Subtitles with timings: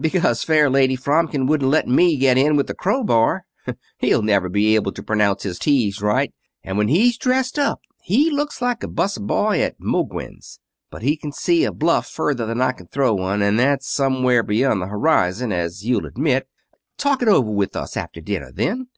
[0.00, 3.44] "Because, fair lady, Fromkin wouldn't let me get in with a crowbar.
[3.98, 8.28] He'll never be able to pronounce his t's right, and when he's dressed up he
[8.28, 10.58] looks like a 'bus boy at Mouquin's,
[10.90, 14.42] but he can see a bluff farther than I can throw one and that's somewhere
[14.42, 16.48] beyond the horizon, as you'll admit.
[16.98, 18.88] Talk it over with us after dinner then?"